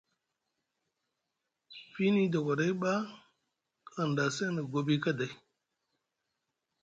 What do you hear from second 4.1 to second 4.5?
a seŋ